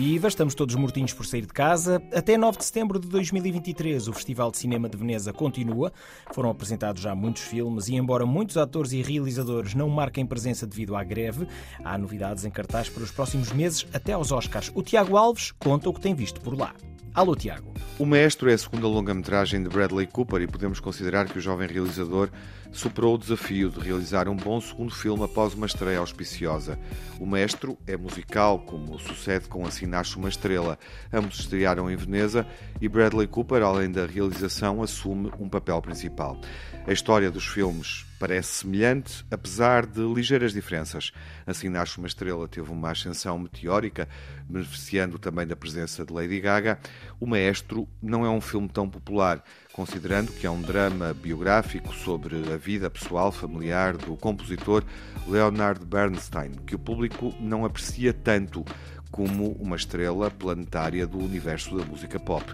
viva, 0.00 0.28
estamos 0.28 0.54
todos 0.54 0.74
mortinhos 0.76 1.12
por 1.12 1.26
sair 1.26 1.42
de 1.42 1.52
casa. 1.52 2.02
Até 2.14 2.38
9 2.38 2.56
de 2.56 2.64
setembro 2.64 2.98
de 2.98 3.06
2023, 3.06 4.08
o 4.08 4.14
Festival 4.14 4.50
de 4.50 4.56
Cinema 4.56 4.88
de 4.88 4.96
Veneza 4.96 5.30
continua. 5.30 5.92
Foram 6.32 6.48
apresentados 6.48 7.02
já 7.02 7.14
muitos 7.14 7.42
filmes 7.42 7.86
e, 7.88 7.96
embora 7.96 8.24
muitos 8.24 8.56
atores 8.56 8.92
e 8.92 9.02
realizadores 9.02 9.74
não 9.74 9.90
marquem 9.90 10.24
presença 10.24 10.66
devido 10.66 10.96
à 10.96 11.04
greve, 11.04 11.46
há 11.84 11.98
novidades 11.98 12.46
em 12.46 12.50
cartaz 12.50 12.88
para 12.88 13.02
os 13.02 13.10
próximos 13.10 13.52
meses 13.52 13.86
até 13.92 14.14
aos 14.14 14.32
Oscars. 14.32 14.72
O 14.74 14.82
Tiago 14.82 15.18
Alves 15.18 15.52
conta 15.52 15.90
o 15.90 15.92
que 15.92 16.00
tem 16.00 16.14
visto 16.14 16.40
por 16.40 16.58
lá. 16.58 16.74
Alô, 17.12 17.34
Tiago. 17.34 17.74
O 17.98 18.06
Maestro 18.06 18.48
é 18.48 18.54
a 18.54 18.58
segunda 18.58 18.86
longa-metragem 18.86 19.62
de 19.62 19.68
Bradley 19.68 20.06
Cooper 20.06 20.40
e 20.40 20.46
podemos 20.46 20.78
considerar 20.78 21.28
que 21.28 21.38
o 21.38 21.40
jovem 21.40 21.66
realizador 21.68 22.30
superou 22.72 23.16
o 23.16 23.18
desafio 23.18 23.68
de 23.68 23.80
realizar 23.80 24.28
um 24.28 24.36
bom 24.36 24.60
segundo 24.60 24.94
filme 24.94 25.24
após 25.24 25.52
uma 25.52 25.66
estreia 25.66 25.98
auspiciosa. 25.98 26.78
O 27.18 27.26
Maestro 27.26 27.76
é 27.84 27.96
musical, 27.96 28.60
como 28.60 28.98
sucede 29.00 29.48
com 29.48 29.66
Assim 29.66 29.86
Nasce 29.86 30.16
uma 30.16 30.28
Estrela. 30.28 30.78
Ambos 31.12 31.40
estrearam 31.40 31.90
em 31.90 31.96
Veneza 31.96 32.46
e 32.80 32.88
Bradley 32.88 33.26
Cooper, 33.26 33.60
além 33.62 33.90
da 33.90 34.06
realização, 34.06 34.80
assume 34.80 35.32
um 35.38 35.48
papel 35.48 35.82
principal. 35.82 36.40
A 36.86 36.92
história 36.92 37.30
dos 37.30 37.44
filmes 37.44 38.06
parece 38.20 38.52
semelhante, 38.58 39.24
apesar 39.30 39.86
de 39.86 40.02
ligeiras 40.02 40.52
diferenças. 40.52 41.10
Assim 41.46 41.70
Nasce 41.70 41.96
uma 41.96 42.06
Estrela 42.06 42.46
teve 42.46 42.70
uma 42.70 42.90
ascensão 42.90 43.38
meteórica, 43.38 44.06
beneficiando 44.46 45.18
também 45.18 45.46
da 45.46 45.56
presença 45.56 46.04
de 46.04 46.12
Lady 46.12 46.38
Gaga. 46.38 46.78
O 47.18 47.26
Maestro 47.26 47.88
não 48.02 48.24
é 48.26 48.28
um 48.28 48.40
filme 48.40 48.68
tão 48.68 48.86
popular, 48.90 49.42
considerando 49.72 50.32
que 50.32 50.46
é 50.46 50.50
um 50.50 50.60
drama 50.60 51.14
biográfico 51.14 51.94
sobre 51.94 52.36
a 52.52 52.58
vida 52.58 52.90
pessoal 52.90 53.32
familiar 53.32 53.96
do 53.96 54.14
compositor 54.18 54.84
Leonard 55.26 55.82
Bernstein, 55.86 56.52
que 56.66 56.74
o 56.74 56.78
público 56.78 57.34
não 57.40 57.64
aprecia 57.64 58.12
tanto 58.12 58.62
como 59.10 59.52
uma 59.60 59.76
estrela 59.76 60.30
planetária 60.30 61.06
do 61.06 61.18
universo 61.18 61.76
da 61.76 61.84
música 61.84 62.18
pop. 62.18 62.44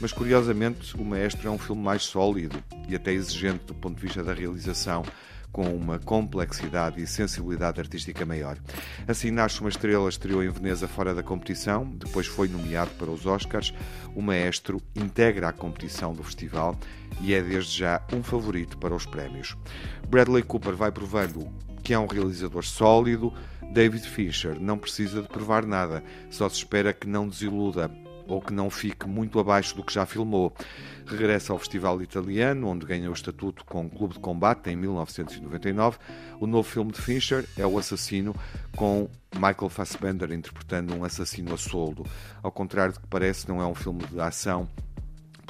Mas 0.00 0.12
curiosamente, 0.12 0.96
O 0.96 1.04
Maestro 1.04 1.48
é 1.48 1.50
um 1.50 1.58
filme 1.58 1.82
mais 1.82 2.02
sólido 2.02 2.62
e 2.88 2.94
até 2.94 3.12
exigente 3.12 3.64
do 3.66 3.74
ponto 3.74 3.96
de 3.96 4.02
vista 4.02 4.22
da 4.22 4.34
realização 4.34 5.04
com 5.52 5.64
uma 5.64 5.98
complexidade 5.98 7.02
e 7.02 7.06
sensibilidade 7.06 7.78
artística 7.78 8.24
maior. 8.24 8.56
Assim 9.06 9.30
nasce 9.30 9.60
uma 9.60 9.68
estrela, 9.68 10.08
estreou 10.08 10.42
em 10.42 10.50
Veneza 10.50 10.88
fora 10.88 11.14
da 11.14 11.22
competição, 11.22 11.84
depois 11.84 12.26
foi 12.26 12.48
nomeado 12.48 12.90
para 12.92 13.10
os 13.10 13.26
Oscars. 13.26 13.74
O 14.14 14.22
maestro 14.22 14.80
integra 14.96 15.48
a 15.48 15.52
competição 15.52 16.14
do 16.14 16.22
festival 16.22 16.76
e 17.20 17.34
é 17.34 17.42
desde 17.42 17.78
já 17.78 18.00
um 18.12 18.22
favorito 18.22 18.78
para 18.78 18.94
os 18.94 19.04
prémios. 19.04 19.56
Bradley 20.08 20.42
Cooper 20.42 20.74
vai 20.74 20.90
provando 20.90 21.46
que 21.82 21.92
é 21.92 21.98
um 21.98 22.06
realizador 22.06 22.64
sólido. 22.64 23.32
David 23.72 24.06
Fincher 24.08 24.60
não 24.60 24.78
precisa 24.78 25.22
de 25.22 25.28
provar 25.28 25.64
nada, 25.66 26.02
só 26.30 26.48
se 26.48 26.56
espera 26.56 26.92
que 26.92 27.08
não 27.08 27.28
desiluda 27.28 27.90
ou 28.26 28.40
que 28.40 28.52
não 28.52 28.70
fique 28.70 29.06
muito 29.06 29.38
abaixo 29.38 29.76
do 29.76 29.82
que 29.82 29.92
já 29.92 30.06
filmou. 30.06 30.52
Regressa 31.06 31.52
ao 31.52 31.58
Festival 31.58 32.00
Italiano, 32.02 32.68
onde 32.68 32.86
ganha 32.86 33.10
o 33.10 33.12
estatuto 33.12 33.64
com 33.64 33.88
Clube 33.88 34.14
de 34.14 34.20
Combate 34.20 34.70
em 34.70 34.76
1999. 34.76 35.98
O 36.40 36.46
novo 36.46 36.68
filme 36.68 36.92
de 36.92 37.00
Fincher 37.00 37.46
é 37.56 37.66
O 37.66 37.78
Assassino, 37.78 38.34
com 38.76 39.08
Michael 39.34 39.68
Fassbender 39.68 40.32
interpretando 40.32 40.94
um 40.94 41.04
assassino 41.04 41.54
a 41.54 41.56
soldo. 41.56 42.06
Ao 42.42 42.52
contrário 42.52 42.94
do 42.94 43.00
que 43.00 43.06
parece, 43.06 43.48
não 43.48 43.60
é 43.60 43.66
um 43.66 43.74
filme 43.74 44.04
de 44.06 44.20
ação 44.20 44.68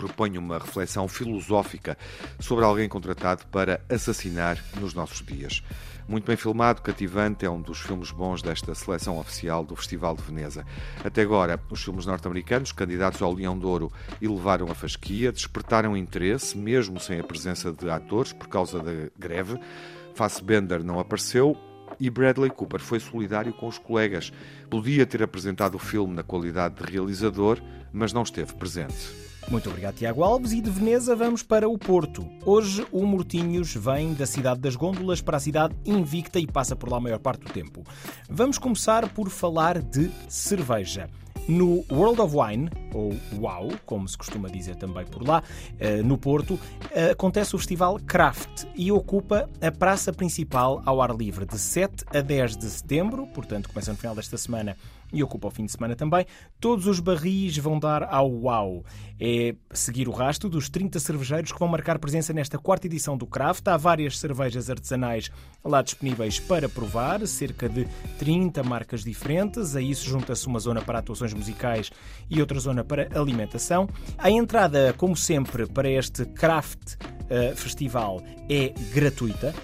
propõe 0.02 0.36
uma 0.36 0.58
reflexão 0.58 1.06
filosófica 1.06 1.96
sobre 2.40 2.64
alguém 2.64 2.88
contratado 2.88 3.46
para 3.46 3.80
assassinar 3.88 4.58
nos 4.80 4.94
nossos 4.94 5.24
dias. 5.24 5.62
Muito 6.08 6.26
bem 6.26 6.36
filmado, 6.36 6.82
cativante, 6.82 7.46
é 7.46 7.50
um 7.50 7.62
dos 7.62 7.78
filmes 7.78 8.10
bons 8.10 8.42
desta 8.42 8.74
seleção 8.74 9.18
oficial 9.18 9.64
do 9.64 9.76
Festival 9.76 10.16
de 10.16 10.22
Veneza. 10.22 10.66
Até 11.04 11.22
agora, 11.22 11.60
os 11.70 11.84
filmes 11.84 12.04
norte-americanos, 12.04 12.72
candidatos 12.72 13.22
ao 13.22 13.32
Leão 13.32 13.56
de 13.56 13.64
Ouro, 13.64 13.92
elevaram 14.20 14.68
a 14.68 14.74
fasquia, 14.74 15.30
despertaram 15.30 15.96
interesse, 15.96 16.58
mesmo 16.58 16.98
sem 16.98 17.20
a 17.20 17.24
presença 17.24 17.72
de 17.72 17.88
atores, 17.88 18.32
por 18.32 18.48
causa 18.48 18.80
da 18.80 19.08
greve. 19.16 19.56
Fassbender 20.14 20.82
não 20.82 20.98
apareceu, 20.98 21.56
e 22.00 22.10
Bradley 22.10 22.50
Cooper 22.50 22.80
foi 22.80 22.98
solidário 22.98 23.52
com 23.52 23.68
os 23.68 23.78
colegas. 23.78 24.32
Podia 24.68 25.06
ter 25.06 25.22
apresentado 25.22 25.76
o 25.76 25.78
filme 25.78 26.12
na 26.12 26.24
qualidade 26.24 26.74
de 26.74 26.90
realizador, 26.90 27.60
mas 27.92 28.12
não 28.12 28.24
esteve 28.24 28.52
presente. 28.54 29.31
Muito 29.48 29.68
obrigado, 29.68 29.96
Tiago 29.96 30.22
Alves. 30.22 30.52
E 30.52 30.60
de 30.60 30.70
Veneza 30.70 31.14
vamos 31.14 31.42
para 31.42 31.68
o 31.68 31.76
Porto. 31.76 32.26
Hoje 32.44 32.86
o 32.90 33.04
Mortinhos 33.04 33.74
vem 33.74 34.14
da 34.14 34.26
cidade 34.26 34.60
das 34.60 34.76
Gôndolas 34.76 35.20
para 35.20 35.36
a 35.36 35.40
cidade 35.40 35.74
invicta 35.84 36.38
e 36.38 36.46
passa 36.46 36.74
por 36.74 36.88
lá 36.88 36.96
a 36.96 37.00
maior 37.00 37.18
parte 37.18 37.44
do 37.44 37.52
tempo. 37.52 37.82
Vamos 38.30 38.58
começar 38.58 39.08
por 39.10 39.28
falar 39.28 39.82
de 39.82 40.10
cerveja. 40.28 41.08
No 41.48 41.84
World 41.90 42.20
of 42.20 42.36
Wine, 42.36 42.70
ou 42.94 43.12
WOW, 43.36 43.72
como 43.84 44.08
se 44.08 44.16
costuma 44.16 44.48
dizer 44.48 44.76
também 44.76 45.04
por 45.04 45.26
lá, 45.26 45.42
eh, 45.80 46.00
no 46.00 46.16
Porto, 46.16 46.58
eh, 46.92 47.10
acontece 47.10 47.56
o 47.56 47.58
festival 47.58 47.98
Craft 48.06 48.64
e 48.76 48.92
ocupa 48.92 49.50
a 49.60 49.72
praça 49.72 50.12
principal 50.12 50.80
ao 50.86 51.02
ar 51.02 51.14
livre 51.16 51.44
de 51.44 51.58
7 51.58 52.04
a 52.14 52.20
10 52.20 52.56
de 52.56 52.70
setembro, 52.70 53.26
portanto 53.26 53.68
começa 53.68 53.90
no 53.90 53.98
final 53.98 54.14
desta 54.14 54.38
semana 54.38 54.76
e 55.12 55.22
ocupa 55.22 55.48
o 55.48 55.50
fim 55.50 55.64
de 55.66 55.72
semana 55.72 55.94
também. 55.94 56.26
Todos 56.60 56.86
os 56.86 57.00
barris 57.00 57.56
vão 57.58 57.78
dar 57.78 58.02
ao 58.04 58.30
UAU. 58.30 58.84
É 59.20 59.54
seguir 59.72 60.08
o 60.08 60.12
rastro 60.12 60.48
dos 60.48 60.68
30 60.68 60.98
cervejeiros 60.98 61.52
que 61.52 61.58
vão 61.58 61.68
marcar 61.68 61.98
presença 61.98 62.32
nesta 62.32 62.58
quarta 62.58 62.86
edição 62.86 63.16
do 63.16 63.26
Craft. 63.26 63.66
Há 63.68 63.76
várias 63.76 64.18
cervejas 64.18 64.68
artesanais 64.70 65.30
lá 65.64 65.82
disponíveis 65.82 66.40
para 66.40 66.68
provar, 66.68 67.24
cerca 67.26 67.68
de 67.68 67.86
30 68.18 68.62
marcas 68.62 69.04
diferentes. 69.04 69.76
A 69.76 69.80
isso 69.80 70.08
junta-se 70.08 70.46
uma 70.46 70.58
zona 70.58 70.80
para 70.82 70.98
atuações 70.98 71.32
musicais 71.32 71.90
e 72.28 72.40
outra 72.40 72.58
zona 72.58 72.82
para 72.82 73.08
alimentação. 73.14 73.88
A 74.18 74.30
entrada, 74.30 74.94
como 74.96 75.16
sempre, 75.16 75.66
para 75.66 75.88
este 75.88 76.24
Craft 76.24 76.94
uh, 76.94 77.56
Festival 77.56 78.22
é 78.48 78.72
gratuita. 78.92 79.54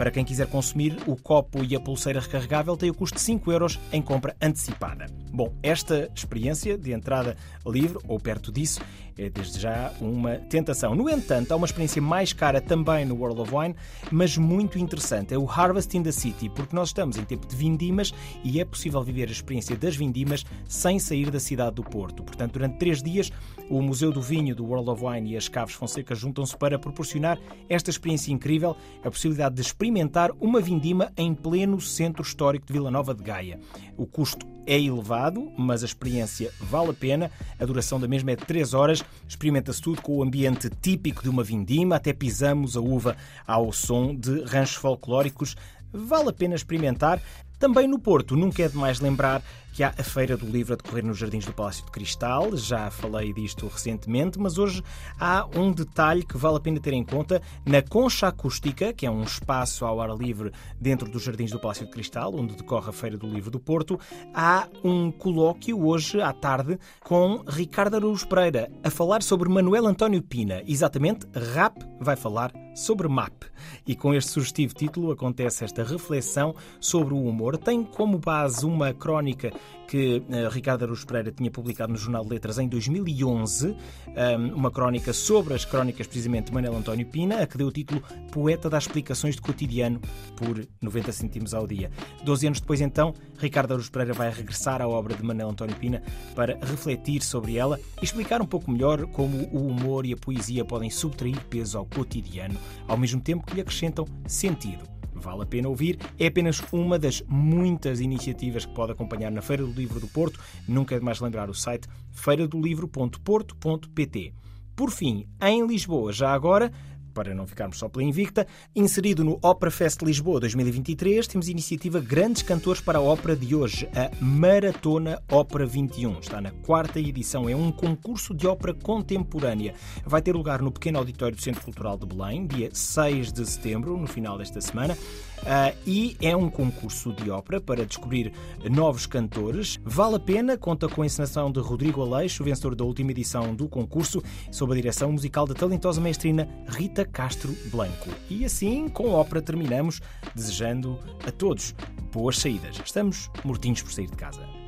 Para 0.00 0.10
quem 0.10 0.24
quiser 0.24 0.46
consumir, 0.46 0.96
o 1.06 1.14
copo 1.14 1.62
e 1.62 1.76
a 1.76 1.78
pulseira 1.78 2.20
recarregável 2.20 2.74
têm 2.74 2.88
o 2.88 2.94
custo 2.94 3.16
de 3.16 3.20
5 3.20 3.52
euros 3.52 3.78
em 3.92 4.00
compra 4.00 4.34
antecipada. 4.40 5.04
Bom, 5.32 5.52
esta 5.62 6.10
experiência 6.14 6.76
de 6.76 6.92
entrada 6.92 7.36
livre, 7.64 7.98
ou 8.08 8.18
perto 8.18 8.50
disso, 8.50 8.80
é 9.16 9.28
desde 9.28 9.60
já 9.60 9.92
uma 10.00 10.36
tentação. 10.36 10.94
No 10.94 11.08
entanto, 11.08 11.52
há 11.52 11.56
uma 11.56 11.66
experiência 11.66 12.00
mais 12.00 12.32
cara 12.32 12.60
também 12.60 13.04
no 13.04 13.14
World 13.14 13.40
of 13.42 13.54
Wine, 13.54 13.76
mas 14.10 14.36
muito 14.36 14.78
interessante. 14.78 15.34
É 15.34 15.38
o 15.38 15.48
Harvest 15.48 15.96
in 15.96 16.02
the 16.02 16.10
City, 16.10 16.48
porque 16.48 16.74
nós 16.74 16.88
estamos 16.88 17.16
em 17.16 17.24
tempo 17.24 17.46
de 17.46 17.54
vindimas 17.54 18.12
e 18.42 18.60
é 18.60 18.64
possível 18.64 19.02
viver 19.02 19.28
a 19.28 19.32
experiência 19.32 19.76
das 19.76 19.94
vindimas 19.94 20.44
sem 20.66 20.98
sair 20.98 21.30
da 21.30 21.38
cidade 21.38 21.76
do 21.76 21.84
Porto. 21.84 22.22
Portanto, 22.22 22.54
durante 22.54 22.78
três 22.78 23.02
dias, 23.02 23.30
o 23.68 23.80
Museu 23.80 24.10
do 24.10 24.22
Vinho 24.22 24.54
do 24.54 24.64
World 24.64 24.90
of 24.90 25.04
Wine 25.04 25.32
e 25.32 25.36
as 25.36 25.48
Caves 25.48 25.74
Fonseca 25.74 26.14
juntam-se 26.14 26.56
para 26.56 26.78
proporcionar 26.78 27.38
esta 27.68 27.90
experiência 27.90 28.32
incrível, 28.32 28.76
a 29.04 29.10
possibilidade 29.10 29.54
de 29.54 29.60
experimentar 29.60 30.30
uma 30.40 30.60
vindima 30.60 31.12
em 31.16 31.34
pleno 31.34 31.80
centro 31.80 32.22
histórico 32.22 32.66
de 32.66 32.72
Vila 32.72 32.90
Nova 32.90 33.14
de 33.14 33.22
Gaia. 33.22 33.60
O 33.96 34.06
custo 34.06 34.46
é 34.70 34.80
elevado, 34.80 35.52
mas 35.58 35.82
a 35.82 35.86
experiência 35.86 36.52
vale 36.60 36.90
a 36.90 36.94
pena. 36.94 37.28
A 37.58 37.64
duração 37.64 37.98
da 37.98 38.06
mesma 38.06 38.30
é 38.30 38.36
de 38.36 38.46
3 38.46 38.72
horas. 38.72 39.02
Experimenta-se 39.28 39.82
tudo 39.82 40.00
com 40.00 40.18
o 40.18 40.22
ambiente 40.22 40.70
típico 40.80 41.24
de 41.24 41.28
uma 41.28 41.42
vindima, 41.42 41.96
até 41.96 42.12
pisamos 42.12 42.76
a 42.76 42.80
uva 42.80 43.16
ao 43.44 43.72
som 43.72 44.14
de 44.14 44.44
ranchos 44.44 44.76
folclóricos. 44.76 45.56
Vale 45.92 46.28
a 46.28 46.32
pena 46.32 46.54
experimentar. 46.54 47.20
Também 47.58 47.88
no 47.88 47.98
Porto, 47.98 48.36
nunca 48.36 48.62
é 48.62 48.68
demais 48.68 49.00
lembrar 49.00 49.42
que 49.72 49.82
há 49.82 49.94
a 49.96 50.02
Feira 50.02 50.36
do 50.36 50.46
Livro 50.46 50.74
a 50.74 50.76
decorrer 50.76 51.04
nos 51.04 51.18
Jardins 51.18 51.44
do 51.44 51.52
Palácio 51.52 51.84
de 51.84 51.90
Cristal. 51.90 52.56
Já 52.56 52.90
falei 52.90 53.32
disto 53.32 53.66
recentemente, 53.66 54.38
mas 54.38 54.58
hoje 54.58 54.82
há 55.18 55.46
um 55.54 55.72
detalhe 55.72 56.24
que 56.24 56.36
vale 56.36 56.56
a 56.56 56.60
pena 56.60 56.80
ter 56.80 56.92
em 56.92 57.04
conta. 57.04 57.40
Na 57.64 57.82
Concha 57.82 58.28
Acústica, 58.28 58.92
que 58.92 59.06
é 59.06 59.10
um 59.10 59.22
espaço 59.22 59.84
ao 59.84 60.00
ar 60.00 60.10
livre 60.16 60.52
dentro 60.80 61.10
dos 61.10 61.22
Jardins 61.22 61.50
do 61.50 61.60
Palácio 61.60 61.86
de 61.86 61.92
Cristal, 61.92 62.34
onde 62.34 62.56
decorre 62.56 62.90
a 62.90 62.92
Feira 62.92 63.16
do 63.16 63.26
Livro 63.26 63.50
do 63.50 63.60
Porto, 63.60 63.98
há 64.34 64.68
um 64.82 65.10
colóquio 65.10 65.84
hoje 65.86 66.20
à 66.20 66.32
tarde 66.32 66.78
com 67.02 67.42
Ricardo 67.46 67.96
Araújo 67.96 68.26
Pereira 68.28 68.70
a 68.82 68.90
falar 68.90 69.22
sobre 69.22 69.48
Manuel 69.48 69.86
António 69.86 70.22
Pina. 70.22 70.62
Exatamente, 70.66 71.26
RAP 71.54 71.76
vai 72.00 72.16
falar 72.16 72.52
sobre 72.74 73.08
MAP. 73.08 73.44
E 73.86 73.94
com 73.94 74.14
este 74.14 74.30
sugestivo 74.30 74.74
título 74.74 75.10
acontece 75.10 75.64
esta 75.64 75.82
reflexão 75.82 76.54
sobre 76.80 77.14
o 77.14 77.24
humor. 77.24 77.56
Tem 77.56 77.82
como 77.82 78.18
base 78.18 78.64
uma 78.64 78.92
crónica 78.94 79.52
que 79.90 80.22
uh, 80.28 80.48
Ricardo 80.48 80.84
Aruz 80.84 81.04
Pereira 81.04 81.32
tinha 81.32 81.50
publicado 81.50 81.92
no 81.92 81.98
Jornal 81.98 82.22
de 82.22 82.30
Letras 82.30 82.58
em 82.58 82.68
2011, 82.68 83.68
um, 83.68 84.54
uma 84.54 84.70
crónica 84.70 85.12
sobre 85.12 85.52
as 85.52 85.64
crónicas 85.64 86.06
precisamente 86.06 86.46
de 86.46 86.52
Manuel 86.52 86.76
António 86.76 87.04
Pina, 87.06 87.42
a 87.42 87.46
que 87.46 87.58
deu 87.58 87.66
o 87.66 87.72
título 87.72 88.00
Poeta 88.30 88.70
das 88.70 88.84
Explicações 88.84 89.34
de 89.34 89.42
Cotidiano 89.42 90.00
por 90.36 90.64
90 90.80 91.10
cêntimos 91.10 91.52
ao 91.54 91.66
dia. 91.66 91.90
Doze 92.22 92.46
anos 92.46 92.60
depois, 92.60 92.80
então, 92.80 93.12
Ricardo 93.36 93.72
Aruz 93.72 93.88
Pereira 93.88 94.14
vai 94.14 94.30
regressar 94.30 94.80
à 94.80 94.86
obra 94.86 95.16
de 95.16 95.24
Manuel 95.24 95.50
António 95.50 95.74
Pina 95.74 96.00
para 96.36 96.56
refletir 96.64 97.20
sobre 97.20 97.56
ela 97.56 97.76
e 98.00 98.04
explicar 98.04 98.40
um 98.40 98.46
pouco 98.46 98.70
melhor 98.70 99.06
como 99.06 99.48
o 99.52 99.66
humor 99.66 100.06
e 100.06 100.12
a 100.12 100.16
poesia 100.16 100.64
podem 100.64 100.88
subtrair 100.88 101.44
peso 101.46 101.76
ao 101.76 101.84
cotidiano, 101.84 102.56
ao 102.86 102.96
mesmo 102.96 103.20
tempo 103.20 103.44
que 103.44 103.54
lhe 103.54 103.60
acrescentam 103.60 104.04
sentido. 104.24 104.99
Vale 105.20 105.42
a 105.42 105.46
pena 105.46 105.68
ouvir. 105.68 105.98
É 106.18 106.26
apenas 106.26 106.60
uma 106.72 106.98
das 106.98 107.22
muitas 107.28 108.00
iniciativas 108.00 108.64
que 108.64 108.74
pode 108.74 108.90
acompanhar 108.92 109.30
na 109.30 109.42
Feira 109.42 109.62
do 109.64 109.72
Livro 109.72 110.00
do 110.00 110.08
Porto. 110.08 110.40
Nunca 110.66 110.96
é 110.96 110.98
demais 110.98 111.20
lembrar 111.20 111.50
o 111.50 111.54
site 111.54 111.86
feiradolivro.porto.pt. 112.10 114.34
Por 114.74 114.90
fim, 114.90 115.26
em 115.42 115.66
Lisboa, 115.66 116.10
já 116.12 116.32
agora, 116.32 116.72
para 117.20 117.34
não 117.34 117.46
ficarmos 117.46 117.78
só 117.78 117.86
pela 117.86 118.02
Invicta, 118.02 118.46
inserido 118.74 119.22
no 119.22 119.38
Opera 119.42 119.70
Fest 119.70 120.00
Lisboa 120.00 120.40
2023, 120.40 121.26
temos 121.26 121.48
a 121.48 121.50
iniciativa 121.50 122.00
Grandes 122.00 122.40
Cantores 122.40 122.80
para 122.80 122.98
a 122.98 123.02
Ópera 123.02 123.36
de 123.36 123.54
hoje, 123.54 123.86
a 123.94 124.10
Maratona 124.24 125.20
Ópera 125.30 125.66
21. 125.66 126.18
Está 126.18 126.40
na 126.40 126.50
quarta 126.50 126.98
edição, 126.98 127.46
é 127.46 127.54
um 127.54 127.70
concurso 127.70 128.32
de 128.32 128.46
ópera 128.46 128.72
contemporânea. 128.72 129.74
Vai 130.02 130.22
ter 130.22 130.34
lugar 130.34 130.62
no 130.62 130.72
pequeno 130.72 130.98
auditório 130.98 131.36
do 131.36 131.42
Centro 131.42 131.60
Cultural 131.60 131.98
de 131.98 132.06
Belém, 132.06 132.46
dia 132.46 132.70
6 132.72 133.34
de 133.34 133.44
setembro, 133.44 133.98
no 133.98 134.06
final 134.06 134.38
desta 134.38 134.58
semana. 134.58 134.96
Uh, 135.40 135.74
e 135.86 136.16
é 136.20 136.36
um 136.36 136.50
concurso 136.50 137.14
de 137.14 137.30
ópera 137.30 137.60
para 137.60 137.86
descobrir 137.86 138.32
novos 138.70 139.06
cantores. 139.06 139.80
Vale 139.82 140.16
a 140.16 140.20
pena, 140.20 140.58
conta 140.58 140.86
com 140.86 141.00
a 141.00 141.06
encenação 141.06 141.50
de 141.50 141.60
Rodrigo 141.60 142.02
Aleixo, 142.02 142.44
vencedor 142.44 142.74
da 142.74 142.84
última 142.84 143.10
edição 143.10 143.54
do 143.54 143.66
concurso, 143.66 144.22
sob 144.50 144.72
a 144.72 144.76
direção 144.76 145.12
musical 145.12 145.46
da 145.46 145.54
talentosa 145.54 146.00
mestrina 146.00 146.46
Rita 146.68 147.06
Castro 147.12 147.54
Blanco. 147.66 148.10
E 148.28 148.44
assim, 148.44 148.88
com 148.88 149.10
ópera, 149.10 149.42
terminamos 149.42 150.00
desejando 150.34 150.98
a 151.26 151.30
todos 151.30 151.74
boas 152.12 152.38
saídas. 152.38 152.80
Estamos 152.84 153.30
mortinhos 153.44 153.82
por 153.82 153.92
sair 153.92 154.08
de 154.08 154.16
casa. 154.16 154.59